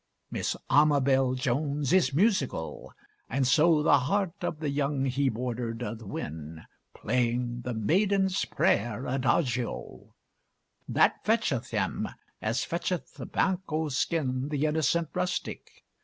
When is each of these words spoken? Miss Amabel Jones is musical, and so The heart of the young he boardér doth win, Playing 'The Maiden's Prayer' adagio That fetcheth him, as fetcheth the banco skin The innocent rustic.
Miss 0.31 0.55
Amabel 0.67 1.35
Jones 1.35 1.93
is 1.93 2.11
musical, 2.11 2.91
and 3.29 3.45
so 3.45 3.83
The 3.83 3.99
heart 3.99 4.33
of 4.41 4.59
the 4.59 4.71
young 4.71 5.05
he 5.05 5.29
boardér 5.29 5.77
doth 5.77 6.01
win, 6.01 6.65
Playing 6.95 7.61
'The 7.63 7.75
Maiden's 7.75 8.43
Prayer' 8.45 9.05
adagio 9.05 10.15
That 10.87 11.23
fetcheth 11.23 11.69
him, 11.69 12.09
as 12.41 12.63
fetcheth 12.63 13.13
the 13.13 13.27
banco 13.27 13.89
skin 13.89 14.49
The 14.49 14.65
innocent 14.65 15.09
rustic. 15.13 15.69